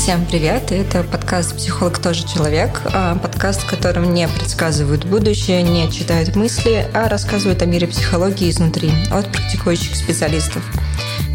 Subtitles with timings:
[0.00, 0.72] Всем привет!
[0.72, 6.86] Это подкаст «Психолог тоже человек», а, подкаст, в котором не предсказывают будущее, не читают мысли,
[6.94, 10.64] а рассказывают о мире психологии изнутри, от практикующих специалистов.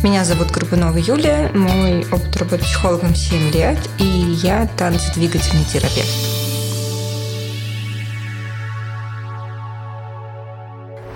[0.04, 6.09] Меня зовут Горбунова Юлия, мой опыт работы психологом 7 лет, и я танцедвигательный терапевт.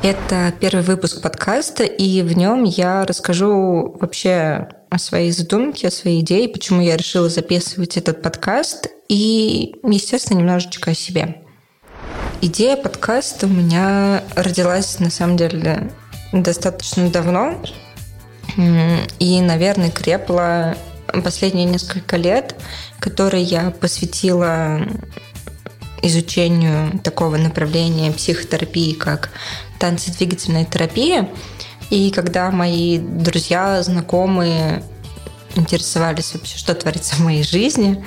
[0.04, 6.22] Это первый выпуск подкаста, и в нем я расскажу вообще о своей задумке, о своей
[6.22, 11.44] идее, почему я решила записывать этот подкаст, и, естественно, немножечко о себе.
[12.42, 15.92] Идея подкаста у меня родилась, на самом деле,
[16.32, 17.62] достаточно давно,
[19.20, 20.76] и, наверное, крепла
[21.24, 22.56] последние несколько лет,
[23.00, 24.82] которые я посвятила
[26.02, 29.30] изучению такого направления психотерапии, как
[29.80, 31.30] танцедвигательная терапия.
[31.90, 34.84] И когда мои друзья, знакомые
[35.56, 38.04] интересовались вообще, что творится в моей жизни,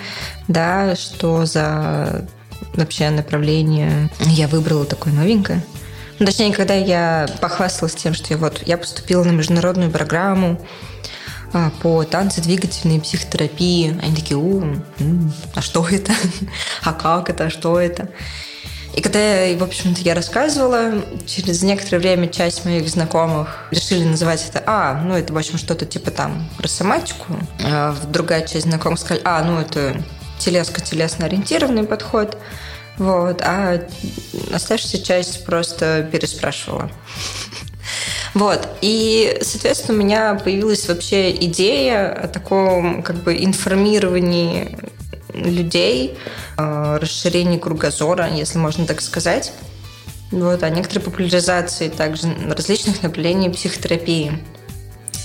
[0.49, 2.27] да, что за
[2.75, 5.63] вообще направление я выбрала такое новенькое.
[6.19, 10.61] Ну, точнее, когда я похвасталась тем, что я вот я поступила на международную программу
[11.53, 14.63] а, по танцедвигательной психотерапии, они такие, у,
[15.55, 16.13] а что это?
[16.85, 17.47] а как это?
[17.47, 18.09] А что это?
[18.95, 24.63] И когда, в общем-то, я рассказывала, через некоторое время часть моих знакомых решили называть это
[24.67, 27.37] «А, ну, это, в общем, что-то типа там про соматику».
[27.65, 29.97] А другая часть знакомых сказали «А, ну, это
[30.39, 32.37] телеско-телесно ориентированный подход».
[32.99, 33.81] Вот, а
[34.53, 36.91] оставшаяся часть просто переспрашивала.
[38.35, 38.69] Вот.
[38.81, 44.79] И, соответственно, у меня появилась вообще идея о таком как бы информировании
[45.35, 46.17] людей,
[46.63, 49.53] э, расширение кругозора, если можно так сказать.
[50.31, 54.33] Вот, а некоторые популяризации также различных направлений психотерапии.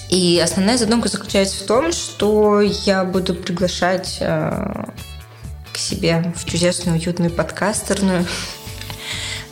[0.09, 4.85] И основная задумка заключается в том, что я буду приглашать э,
[5.73, 8.25] к себе в чудесную, уютную подкастерную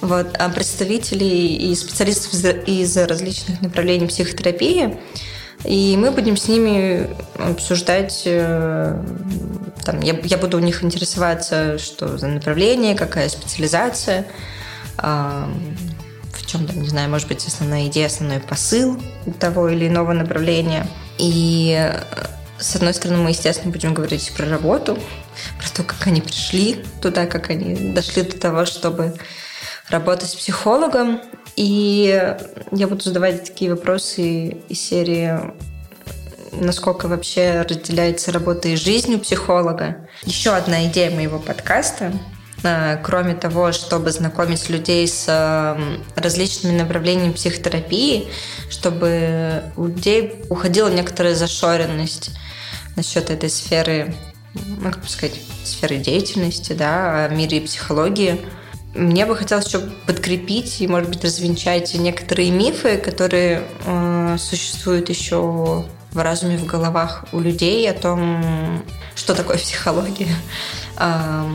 [0.01, 2.33] вот, а представителей и специалистов
[2.67, 4.97] из различных направлений психотерапии,
[5.67, 9.03] и мы будем с ними обсуждать, э,
[9.83, 14.25] там, я, я буду у них интересоваться, что за направление, какая специализация,
[14.97, 19.01] в чем, там, не знаю, может быть, основная идея, основной посыл
[19.39, 20.87] того или иного направления.
[21.17, 21.91] И
[22.59, 24.97] с одной стороны, мы, естественно, будем говорить про работу,
[25.59, 29.15] про то, как они пришли туда, как они дошли до того, чтобы
[29.89, 31.21] работать с психологом.
[31.55, 32.37] И
[32.71, 35.39] я буду задавать такие вопросы из серии
[36.51, 40.07] насколько вообще разделяется работа и жизнь у психолога.
[40.23, 42.13] Еще одна идея моего подкаста
[42.63, 45.77] а, кроме того, чтобы знакомить людей с
[46.15, 48.27] различными направлениями психотерапии,
[48.69, 52.31] чтобы у людей уходила некоторая зашоренность
[52.95, 54.15] насчет этой сферы,
[54.53, 58.39] ну, как бы сказать, сферы деятельности, да, о мире психологии–
[58.95, 65.85] мне бы хотелось еще подкрепить и, может быть, развенчать некоторые мифы, которые э, существуют еще
[66.11, 68.81] в разуме, в головах у людей о том,
[69.15, 70.33] что такое психология.
[70.97, 71.45] Э,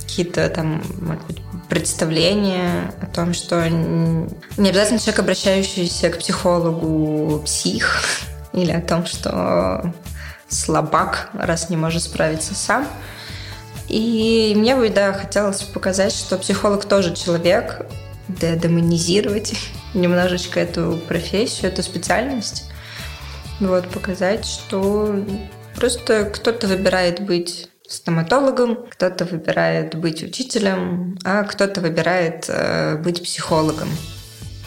[0.00, 8.02] какие-то там, может быть, представления о том, что не обязательно человек, обращающийся к психологу, псих,
[8.52, 9.94] или о том, что
[10.48, 12.88] слабак, раз не может справиться сам–
[13.88, 17.86] и мне бы, да, хотелось показать, что психолог тоже человек,
[18.28, 19.54] да, демонизировать
[19.94, 22.70] немножечко эту профессию, эту специальность.
[23.60, 25.24] Вот, показать, что
[25.76, 33.88] просто кто-то выбирает быть стоматологом, кто-то выбирает быть учителем, а кто-то выбирает э, быть психологом.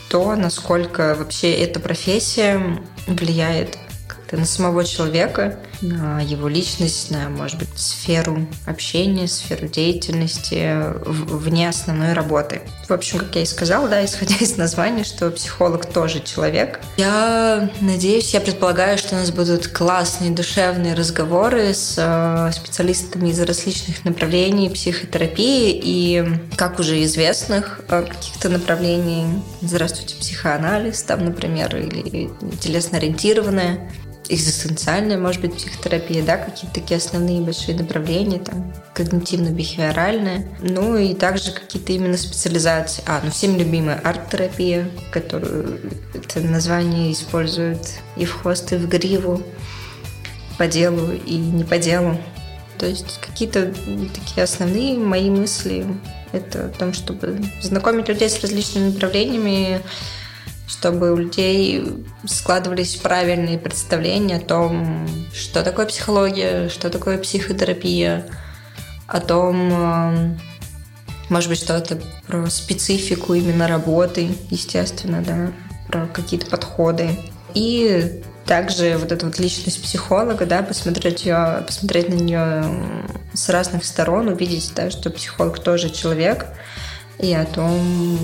[0.09, 2.61] То, насколько вообще эта профессия
[3.07, 3.77] влияет
[4.31, 12.13] на самого человека, на его личность, на, может быть, сферу общения, сферу деятельности вне основной
[12.13, 12.61] работы.
[12.88, 16.79] В общем, как я и сказала, да, исходя из названия, что психолог тоже человек.
[16.97, 23.39] Я надеюсь, я предполагаю, что у нас будут классные, душевные разговоры с э, специалистами из
[23.39, 26.25] различных направлений психотерапии и,
[26.56, 29.41] как уже известных, э, каких-то направлений.
[29.62, 32.29] Здравствуйте, психоанализ, там, например, или
[32.59, 33.89] телесно-ориентированная
[34.29, 41.51] экзистенциальная, может быть, психотерапия, да, какие-то такие основные большие направления, там, когнитивно-бихевиоральная, ну и также
[41.51, 43.03] какие-то именно специализации.
[43.05, 45.79] А, ну всем любимая арт-терапия, которую
[46.13, 47.81] это название используют
[48.15, 49.43] и в хвост, и в гриву,
[50.57, 52.17] по делу и не по делу.
[52.77, 53.73] То есть какие-то
[54.13, 55.85] такие основные мои мысли
[56.31, 59.81] это о том, чтобы знакомить людей с различными направлениями,
[60.67, 68.27] чтобы у людей складывались правильные представления о том, что такое психология, что такое психотерапия,
[69.07, 70.37] о том, э,
[71.29, 75.51] может быть, что-то про специфику именно работы, естественно, да,
[75.87, 77.11] про какие-то подходы.
[77.53, 82.65] И также вот эта вот личность психолога, да, посмотреть ее, посмотреть на нее
[83.33, 86.47] с разных сторон, увидеть, да, что психолог тоже человек,
[87.19, 88.17] и о том,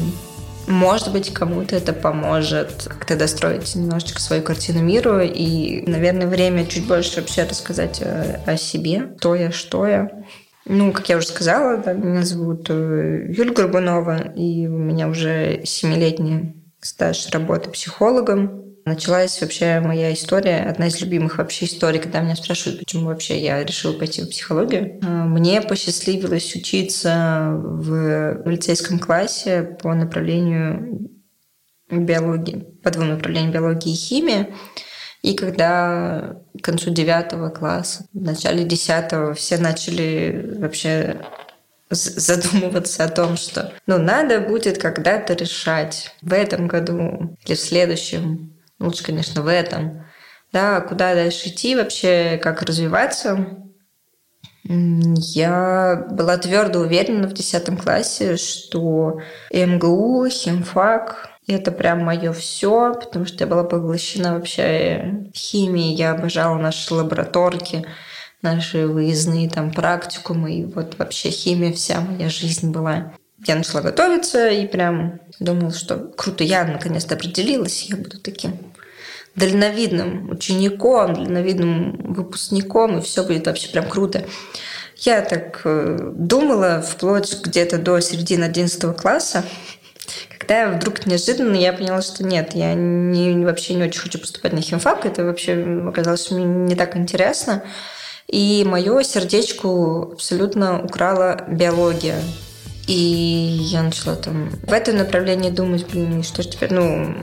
[0.67, 6.87] может быть, кому-то это поможет как-то достроить немножечко свою картину миру и, наверное, время чуть
[6.87, 10.09] больше вообще рассказать о, о себе, кто я, что я.
[10.65, 15.61] Ну, как я уже сказала, да, меня зовут э, Юлия Горбунова, и у меня уже
[15.65, 18.62] семилетний стаж работы психологом.
[18.85, 23.63] Началась вообще моя история, одна из любимых вообще историй, когда меня спрашивают, почему вообще я
[23.63, 24.99] решила пойти в психологию.
[25.01, 31.09] А, мне посчастливилось учиться в лицейском классе по направлению
[31.89, 34.53] биологии, по двум направлениям биологии и химии.
[35.21, 41.21] И когда к концу девятого класса, в начале десятого все начали вообще
[41.89, 48.52] задумываться о том, что ну, надо будет когда-то решать в этом году или в следующем
[48.83, 50.03] Лучше, конечно, в этом.
[50.51, 53.47] Да, куда дальше идти вообще, как развиваться.
[54.65, 59.21] Я была твердо уверена в 10 классе, что
[59.51, 66.57] МГУ, химфак– это прям мое все, потому что я была поглощена вообще химией, я обожала
[66.57, 67.85] наши лабораторки,
[68.41, 73.13] наши выездные там практикумы, и вот вообще химия вся моя жизнь была.
[73.45, 78.72] Я начала готовиться и прям думала, что круто, я наконец-то определилась, я буду таким
[79.35, 84.25] дальновидным учеником, дальновидным выпускником, и все будет вообще прям круто.
[84.97, 89.43] Я так э, думала вплоть где-то до середины 11 класса,
[90.37, 94.61] когда вдруг неожиданно я поняла, что нет, я не, вообще не очень хочу поступать на
[94.61, 97.63] химфак, это вообще оказалось мне не так интересно.
[98.27, 102.19] И мое сердечку абсолютно украла биология.
[102.87, 107.15] И я начала там в этом направлении думать, блин, что ж теперь, ну,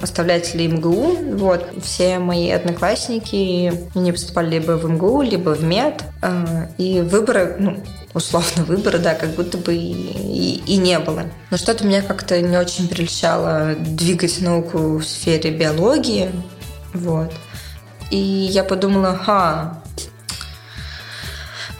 [0.00, 1.36] оставлять ли МГУ.
[1.36, 6.02] Вот, все мои одноклассники, они поступали либо в МГУ, либо в МЕД.
[6.22, 7.82] А, и выбора, ну,
[8.14, 11.24] условно выбора, да, как будто бы и, и, и не было.
[11.50, 16.30] Но что-то меня как-то не очень прельщало двигать науку в сфере биологии.
[16.92, 17.32] Вот.
[18.10, 19.82] И я подумала, ха,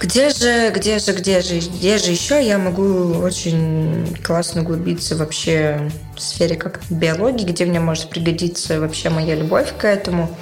[0.01, 5.91] где же, где же, где же, где же еще я могу очень классно углубиться вообще
[6.23, 10.37] сфере как биологии, где мне может пригодиться вообще моя любовь к этому.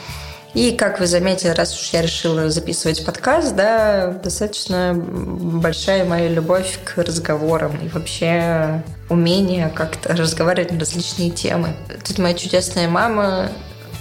[0.54, 6.78] И, как вы заметили, раз уж я решила записывать подкаст, да, достаточно большая моя любовь
[6.84, 11.68] к разговорам и вообще умение как-то разговаривать на различные темы.
[12.06, 13.50] Тут моя чудесная мама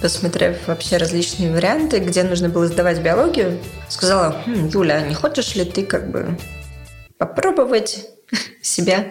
[0.00, 3.58] посмотрев вообще различные варианты, где нужно было сдавать биологию,
[3.88, 6.38] сказала, хм, Юля, не хочешь ли ты как бы
[7.18, 8.06] попробовать
[8.62, 9.06] себя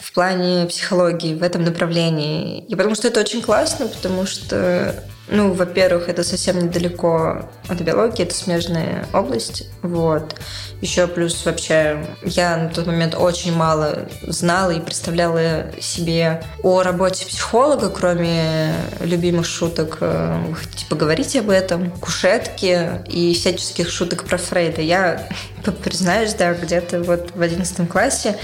[0.00, 2.64] в плане психологии в этом направлении?
[2.64, 4.94] И потому что это очень классно, потому что
[5.30, 9.68] ну, во-первых, это совсем недалеко от биологии, это смежная область.
[9.80, 10.34] Вот.
[10.80, 17.26] Еще плюс вообще я на тот момент очень мало знала и представляла себе о работе
[17.26, 20.36] психолога, кроме любимых шуток, э,
[20.74, 24.82] типа говорить об этом, кушетки и всяческих шуток про Фрейда.
[24.82, 25.28] Я,
[25.84, 28.36] признаюсь, да, где-то вот в одиннадцатом классе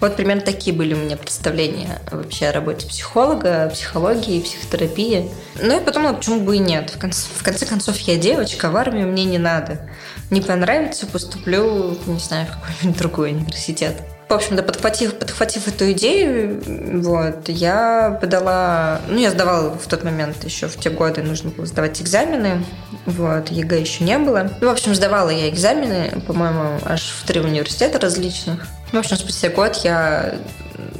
[0.00, 5.30] вот примерно такие были у меня представления вообще о работе психолога, психологии, психотерапии.
[5.60, 6.90] Ну и подумала, почему бы и нет.
[6.90, 9.88] В конце, в конце концов, я девочка, в армию мне не надо.
[10.30, 14.02] Не понравится, поступлю, не знаю, в какой-нибудь другой университет.
[14.28, 16.60] В общем-то, подхватив, подхватив эту идею,
[17.02, 19.00] вот, я подала...
[19.06, 22.64] Ну, я сдавала в тот момент, еще в те годы нужно было сдавать экзамены,
[23.04, 24.50] вот, ЕГЭ еще не было.
[24.60, 28.66] Ну, в общем, сдавала я экзамены, по-моему, аж в три университета различных.
[28.94, 30.36] В общем, спустя год я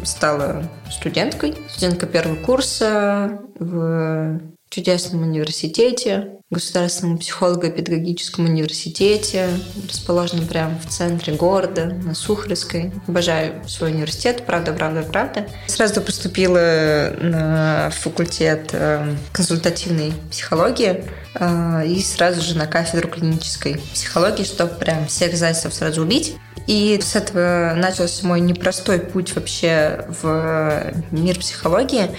[0.02, 4.40] стала студенткой, студенткой первого курса в
[4.74, 9.48] чудесном университете, Государственном психолого-педагогическом университете,
[9.88, 12.92] расположенном прямо в центре города, на Сухаревской.
[13.08, 15.46] Обожаю свой университет, правда, правда, правда.
[15.66, 21.04] Сразу поступила на факультет э, консультативной психологии
[21.34, 26.36] э, и сразу же на кафедру клинической психологии, чтобы прям всех зайцев сразу убить.
[26.66, 32.10] И с этого начался мой непростой путь вообще в мир психологии,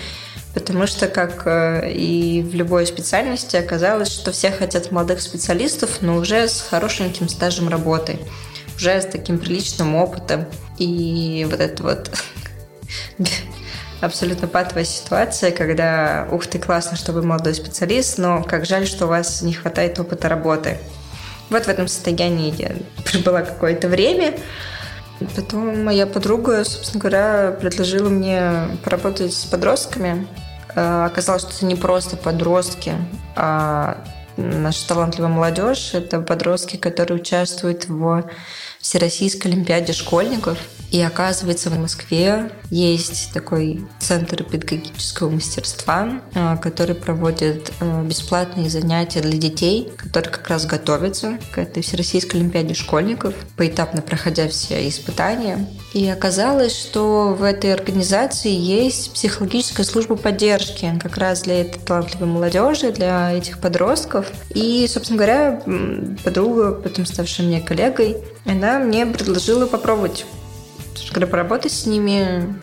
[0.55, 6.15] потому что, как э, и в любой специальности, оказалось, что все хотят молодых специалистов, но
[6.15, 8.17] уже с хорошеньким стажем работы,
[8.77, 10.45] уже с таким приличным опытом.
[10.79, 12.09] И вот это вот
[14.01, 19.05] абсолютно патовая ситуация, когда, ух ты, классно, что вы молодой специалист, но как жаль, что
[19.05, 20.79] у вас не хватает опыта работы.
[21.49, 22.71] Вот в этом состоянии я
[23.03, 24.35] прибыла какое-то время.
[25.35, 30.27] Потом моя подруга, собственно говоря, предложила мне поработать с подростками.
[30.75, 32.93] Э, оказалось, что это не просто подростки,
[33.35, 34.03] а
[34.37, 35.93] наша талантливая молодежь.
[35.93, 38.29] Это подростки, которые участвуют в
[38.79, 40.57] Всероссийской Олимпиаде школьников.
[40.91, 49.21] И оказывается, в Москве есть такой центр педагогического мастерства, а, который проводит а, бесплатные занятия
[49.21, 55.67] для детей, которые как раз готовятся к этой Всероссийской Олимпиаде школьников, поэтапно проходя все испытания.
[55.95, 62.27] И оказалось, что в этой организации есть психологическая служба поддержки как раз для этой талантливой
[62.27, 64.29] молодежи, для этих подростков.
[64.49, 65.61] И, собственно говоря,
[66.25, 70.25] подруга, потом ставшая мне коллегой, она мне предложила попробовать
[71.13, 72.53] когда поработать с ними,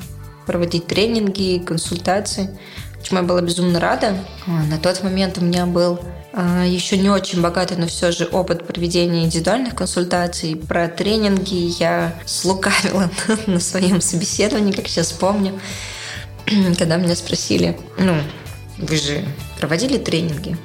[0.45, 2.59] проводить тренинги, консультации,
[3.02, 4.16] чему я была безумно рада.
[4.47, 6.00] На тот момент у меня был
[6.32, 10.56] а, еще не очень богатый, но все же опыт проведения индивидуальных консультаций.
[10.56, 13.11] Про тренинги я слукавила
[13.47, 15.61] на своем собеседовании, как сейчас помню,
[16.78, 18.14] когда меня спросили, ну,
[18.78, 19.25] вы же
[19.59, 20.56] проводили тренинги?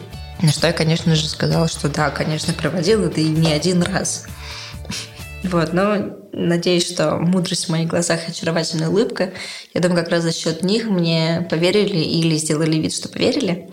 [0.41, 4.25] На что я, конечно же, сказала, что да, конечно, проводила, да и не один раз.
[5.44, 9.34] Вот, но надеюсь, что мудрость в моих глазах и очаровательная улыбка.
[9.74, 13.70] Я думаю, как раз за счет них мне поверили или сделали вид, что поверили.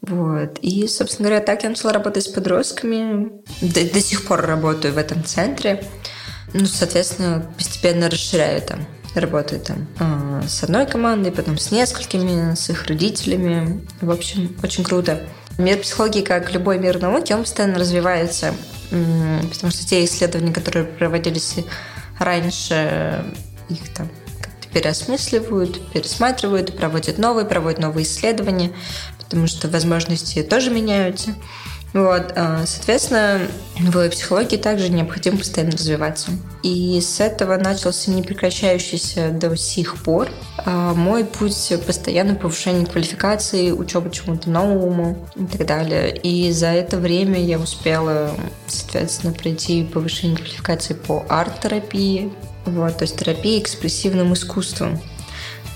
[0.00, 0.58] Вот.
[0.60, 3.30] И, собственно говоря, так я начала работать с подростками.
[3.60, 5.84] До, до сих пор работаю в этом центре.
[6.54, 8.86] Ну, соответственно, постепенно расширяю там.
[9.14, 13.84] Работаю там э, с одной командой, потом с несколькими, с их родителями.
[14.00, 15.26] В общем, очень круто.
[15.56, 18.54] Мир психологии, как любой мир науки, он постоянно развивается.
[18.90, 21.56] Потому что те исследования, которые проводились
[22.18, 23.24] раньше,
[23.68, 24.08] их там
[24.72, 28.72] переосмысливают, пересматривают, проводят новые, проводят новые исследования,
[29.18, 31.34] потому что возможности тоже меняются.
[31.94, 33.40] Вот, а, соответственно,
[33.78, 36.32] в психологии также необходимо постоянно развиваться.
[36.62, 40.28] И с этого начался непрекращающийся до сих пор
[40.58, 46.14] а, мой путь постоянно повышения квалификации, учебы чему-то новому и так далее.
[46.14, 48.32] И за это время я успела,
[48.66, 52.30] соответственно, пройти повышение квалификации по арт-терапии,
[52.66, 55.00] вот, то есть терапии экспрессивным искусством.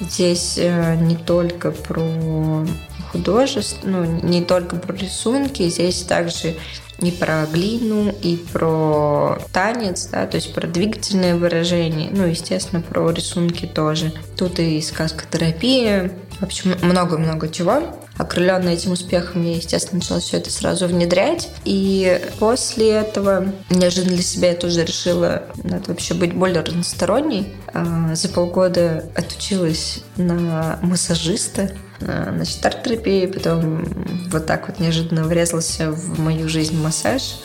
[0.00, 2.66] Здесь э, не только про
[3.12, 6.56] художеств, ну, не только про рисунки, здесь также
[6.98, 13.10] и про глину, и про танец, да, то есть про двигательное выражение, ну, естественно, про
[13.10, 14.12] рисунки тоже.
[14.36, 17.82] Тут и сказкотерапия, в общем, много-много чего.
[18.18, 21.48] Окрыленная этим успехом, я, естественно, начала все это сразу внедрять.
[21.64, 27.54] И после этого неожиданно для себя я тоже решила надо вообще быть более разносторонней.
[27.72, 33.84] А, за полгода отучилась на массажиста значит, арт-терапии, потом
[34.30, 37.36] вот так вот неожиданно врезался в мою жизнь массаж.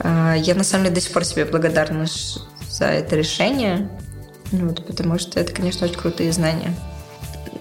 [0.00, 2.06] А, я на самом деле до сих пор себе благодарна
[2.68, 3.88] за это решение,
[4.52, 6.74] вот, потому что это, конечно, очень крутые знания.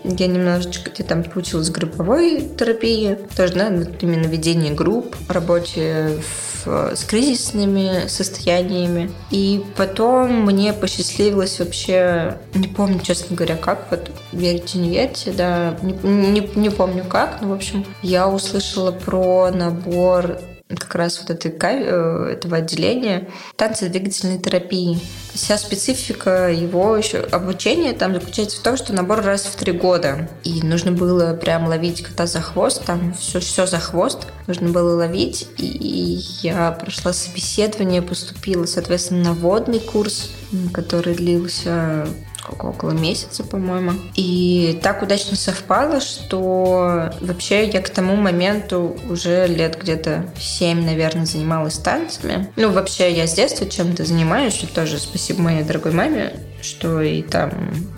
[0.04, 6.20] Я немножечко где там поучилась групповой терапии, тоже, да, именно ведение групп, работе
[6.66, 9.12] в, с кризисными состояниями.
[9.32, 15.78] И потом мне посчастливилось вообще, не помню, честно говоря, как, вот верите, не верите, да,
[15.82, 20.40] не, не, не помню как, но, в общем, я услышала про набор
[20.78, 25.00] как раз вот этой, э, этого отделения танцы двигательной терапии.
[25.34, 30.30] Вся специфика его еще обучения там заключается в том, что набор раз в три года.
[30.44, 34.96] И нужно было прям ловить кота за хвост, там все, все за хвост нужно было
[34.96, 35.48] ловить.
[35.58, 40.32] И я прошла собеседование, поступила, соответственно, на водный курс,
[40.74, 42.08] который длился
[42.46, 43.94] сколько, около месяца, по-моему.
[44.16, 51.26] И так удачно совпало, что вообще я к тому моменту уже лет где-то 7, наверное,
[51.26, 52.50] занималась танцами.
[52.56, 57.22] Ну, вообще я с детства чем-то занимаюсь, и тоже спасибо моей дорогой маме, что и
[57.22, 57.52] там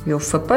[0.06, 0.52] и УФП,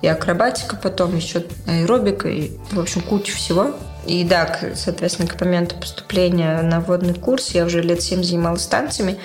[0.00, 3.74] и акробатика потом, еще аэробика, и, в общем, куча всего.
[4.06, 9.16] И да, соответственно, к моменту поступления на водный курс я уже лет 7 занималась танцами.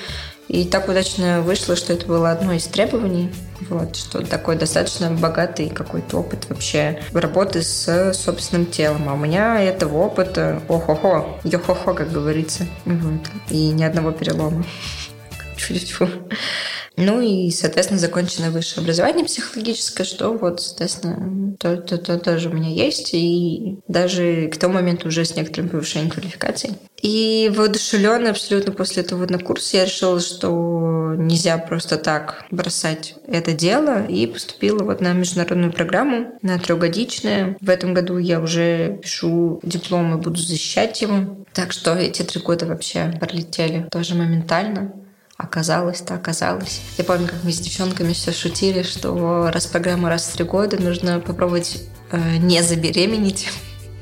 [0.49, 3.31] И так удачно вышло, что это было одно из требований.
[3.69, 9.07] Вот, что такой достаточно богатый какой-то опыт вообще работы с собственным телом.
[9.07, 12.65] А у меня этого опыта охо-хо, йо-хо-хо, как говорится.
[12.85, 13.21] Вот.
[13.51, 14.65] И ни одного перелома.
[15.55, 16.09] Чу-чу.
[16.99, 22.53] Ну и, соответственно, законченное высшее образование психологическое, что вот, соответственно, то, то, то тоже у
[22.53, 23.11] меня есть.
[23.13, 26.77] И даже к тому моменту уже с некоторым повышением квалификации.
[27.01, 33.53] И воодушевленная абсолютно после этого на курсе я решила, что нельзя просто так бросать это
[33.53, 37.55] дело, и поступила вот на международную программу, на трехгодичную.
[37.61, 41.45] В этом году я уже пишу диплом и буду защищать его.
[41.53, 44.93] Так что эти три года вообще пролетели тоже моментально.
[45.39, 46.81] Оказалось-то оказалось.
[46.97, 50.77] Я помню, как мы с девчонками все шутили, что раз программа раз в три года,
[50.77, 51.81] нужно попробовать
[52.11, 53.47] э, не забеременеть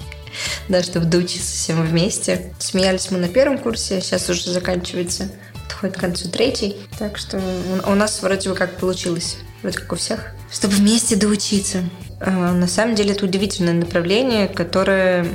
[0.67, 2.53] да, чтобы доучиться всем вместе.
[2.57, 6.75] Смеялись мы на первом курсе, сейчас уже заканчивается, подходит к концу третий.
[6.97, 7.39] Так что
[7.85, 11.83] у нас вроде бы как получилось, вроде как у всех, чтобы вместе доучиться.
[12.19, 15.27] А, на самом деле это удивительное направление, которое,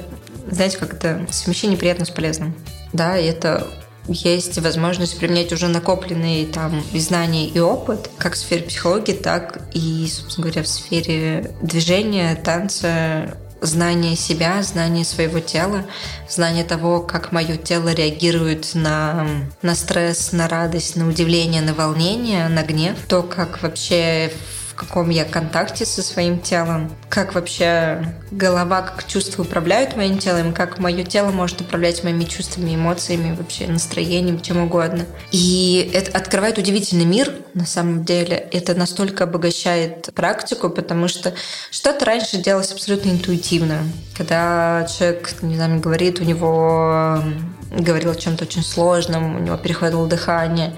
[0.51, 2.57] знаете, как это совмещение приятного с полезным.
[2.93, 3.69] Да, и это
[4.09, 10.07] есть возможность применять уже накопленные там знания и опыт, как в сфере психологии, так и,
[10.09, 15.85] собственно говоря, в сфере движения, танца, знание себя, знание своего тела,
[16.29, 19.27] знание того, как мое тело реагирует на,
[19.63, 24.33] на стресс, на радость, на удивление, на волнение, на гнев, то, как вообще
[24.73, 30.55] в каком я контакте со своим телом, как вообще голова, как чувства управляют моим телом,
[30.55, 35.05] как мое тело может управлять моими чувствами, эмоциями, вообще настроением, чем угодно.
[35.31, 38.49] И это открывает удивительный мир, на самом деле.
[38.51, 41.35] Это настолько обогащает практику, потому что
[41.71, 43.81] что-то раньше делалось абсолютно интуитивно.
[44.17, 47.23] Когда человек, не знаю, говорит, у него
[47.71, 50.75] говорил о чем-то очень сложном, у него перехватывало дыхание,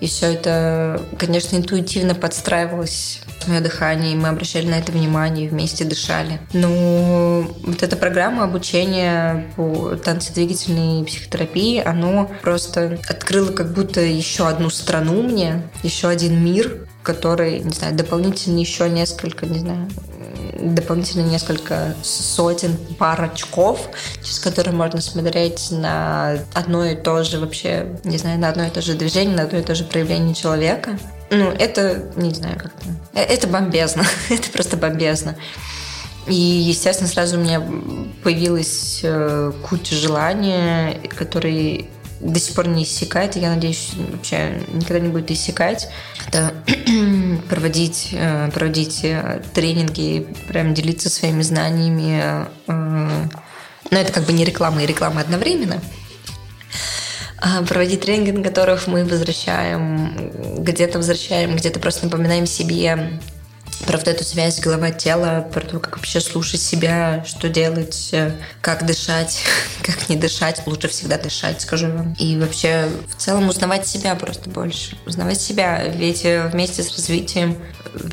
[0.00, 5.48] и все это, конечно, интуитивно подстраивалось мое дыхание, и мы обращали на это внимание и
[5.48, 6.40] вместе дышали.
[6.52, 14.70] Ну, вот эта программа обучения по танцедвигательной психотерапии, оно просто открыло как будто еще одну
[14.70, 19.88] страну мне, еще один мир, который, не знаю, дополнительно еще несколько, не знаю,
[20.60, 23.88] дополнительно несколько сотен пар очков,
[24.22, 28.70] через которые можно смотреть на одно и то же вообще, не знаю, на одно и
[28.70, 30.98] то же движение, на одно и то же проявление человека.
[31.30, 32.86] Ну, это, не знаю, как-то...
[33.14, 34.04] Э, это бомбезно.
[34.30, 35.36] это просто бомбезно.
[36.26, 37.62] И, естественно, сразу у меня
[38.22, 41.86] появилась э, куча желания, которые
[42.20, 45.88] до сих пор не иссякает, и я надеюсь, вообще никогда не будет иссякать.
[46.28, 46.54] Это
[47.48, 52.46] проводить, э, проводить э, тренинги, прям делиться своими знаниями.
[52.66, 53.26] Э,
[53.90, 55.80] но это как бы не реклама и реклама одновременно.
[57.38, 63.20] А проводить тренинги, на которых мы возвращаем, где-то возвращаем, где-то просто напоминаем себе
[63.86, 68.86] про вот эту связь голова-тело, про то, как вообще слушать себя, что делать, э, как
[68.86, 69.42] дышать,
[69.82, 70.62] как не дышать.
[70.66, 72.14] Лучше всегда дышать, скажу вам.
[72.18, 74.96] И вообще в целом узнавать себя просто больше.
[75.06, 77.58] Узнавать себя, ведь э, вместе с развитием,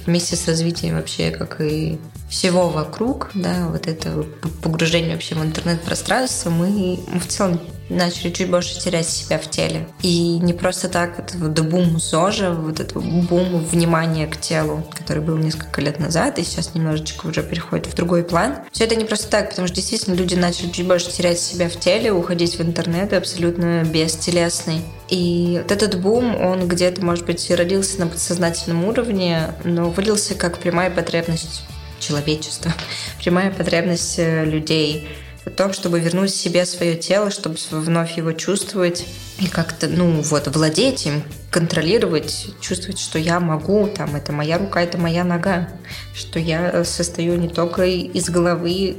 [0.06, 1.99] вместе с развитием вообще, как и
[2.34, 4.26] всего вокруг, да, вот это
[4.63, 9.88] погружение вообще в интернет-пространство, мы в целом начали чуть больше терять себя в теле.
[10.02, 15.22] И не просто так вот, вот бум ЗОЖа, вот этого бум внимания к телу, который
[15.22, 18.56] был несколько лет назад, и сейчас немножечко уже переходит в другой план.
[18.72, 21.80] Все это не просто так, потому что действительно люди начали чуть больше терять себя в
[21.80, 24.82] теле, уходить в интернет абсолютно бестелесный.
[25.08, 30.58] И вот этот бум, он где-то, может быть, родился на подсознательном уровне, но вылился как
[30.58, 31.62] прямая потребность
[32.04, 32.74] человечества,
[33.20, 35.08] прямая потребность э, людей
[35.46, 39.06] в том, чтобы вернуть себе свое тело, чтобы вновь его чувствовать
[39.39, 44.82] и как-то, ну, вот, владеть им, контролировать, чувствовать, что я могу, там, это моя рука,
[44.82, 45.70] это моя нога,
[46.13, 48.98] что я состою не только из головы,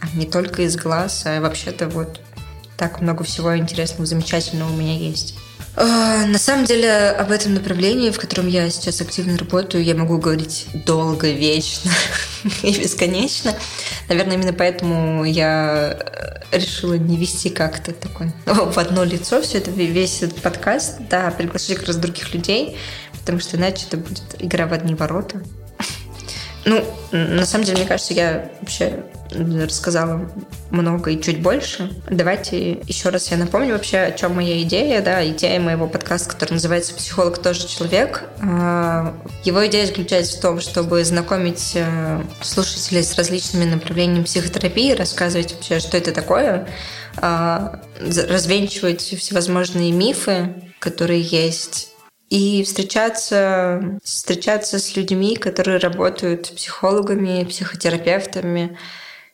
[0.00, 2.20] а не только из глаз, а вообще-то вот
[2.76, 5.36] так много всего интересного, замечательного у меня есть.
[5.74, 10.18] А, на самом деле об этом направлении, в котором я сейчас активно работаю, я могу
[10.18, 11.90] говорить долго, вечно
[12.62, 13.54] и бесконечно.
[14.08, 15.98] Наверное, именно поэтому я
[16.52, 21.76] решила не вести как-то такой в одно лицо все это, весь этот подкаст, да, приглашать
[21.76, 22.76] как раз других людей,
[23.12, 25.42] потому что иначе это будет игра в одни ворота.
[26.64, 30.30] Ну, на самом деле, мне кажется, я вообще рассказала
[30.70, 31.92] много и чуть больше.
[32.10, 36.54] Давайте еще раз я напомню вообще, о чем моя идея, да, идея моего подкаста, который
[36.54, 38.24] называется «Психолог тоже человек».
[38.42, 39.14] А,
[39.44, 45.80] его идея заключается в том, чтобы знакомить э, слушателей с различными направлениями психотерапии, рассказывать вообще,
[45.80, 46.68] что это такое,
[47.20, 51.90] развенчивать всевозможные мифы, которые есть
[52.30, 58.76] и встречаться, встречаться с людьми, которые работают психологами, психотерапевтами,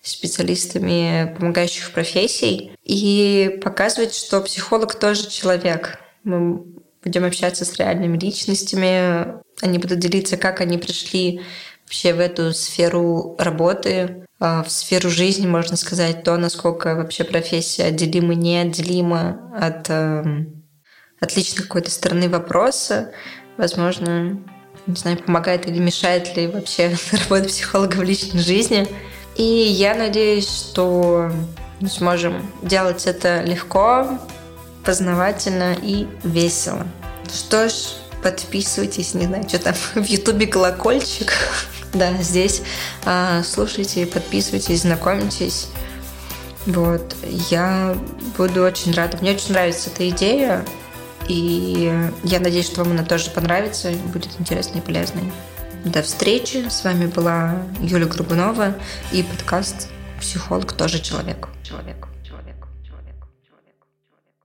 [0.04, 5.98] специалистами помогающих профессий, и показывать, что психолог тоже человек.
[6.24, 6.62] Мы
[7.02, 9.40] будем общаться с реальными личностями.
[9.62, 11.40] Они будут делиться, как они пришли
[11.84, 17.84] вообще в эту сферу работы, а, в сферу жизни, можно сказать, то, насколько вообще профессия
[17.84, 20.64] отделима, неотделима от, эм,
[21.20, 23.12] от личной какой-то стороны вопроса.
[23.56, 24.38] Возможно,
[24.86, 28.86] не знаю, помогает или мешает ли вообще работа психолога в личной жизни.
[29.36, 31.30] И я надеюсь, что
[31.80, 34.18] мы сможем делать это легко,
[34.84, 36.86] познавательно и весело.
[37.32, 37.72] Что ж,
[38.22, 41.32] подписывайтесь, не знаю, что там в Ютубе колокольчик.
[41.92, 42.62] да, здесь
[43.04, 45.68] а, слушайте, подписывайтесь, знакомьтесь.
[46.66, 47.14] Вот,
[47.50, 47.96] я
[48.38, 49.18] буду очень рада.
[49.20, 50.64] Мне очень нравится эта идея.
[51.28, 51.92] И
[52.22, 55.32] я надеюсь, что вам она тоже понравится, будет интересной и полезной.
[55.84, 56.66] До встречи.
[56.70, 58.74] С вами была Юля Грубунова
[59.12, 61.48] и подкаст «Психолог тоже человек».
[61.62, 62.08] человек.